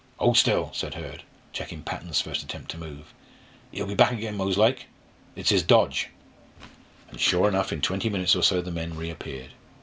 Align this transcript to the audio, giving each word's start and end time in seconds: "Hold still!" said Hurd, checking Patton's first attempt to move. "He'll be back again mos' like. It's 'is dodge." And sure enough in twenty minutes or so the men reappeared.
"Hold 0.17 0.35
still!" 0.35 0.71
said 0.73 0.95
Hurd, 0.95 1.21
checking 1.53 1.83
Patton's 1.83 2.21
first 2.21 2.41
attempt 2.41 2.71
to 2.71 2.77
move. 2.79 3.13
"He'll 3.71 3.85
be 3.85 3.93
back 3.93 4.11
again 4.13 4.35
mos' 4.35 4.57
like. 4.57 4.87
It's 5.35 5.51
'is 5.51 5.61
dodge." 5.61 6.09
And 7.11 7.19
sure 7.19 7.47
enough 7.47 7.71
in 7.71 7.81
twenty 7.81 8.09
minutes 8.09 8.35
or 8.35 8.41
so 8.41 8.63
the 8.63 8.71
men 8.71 8.97
reappeared. 8.97 9.51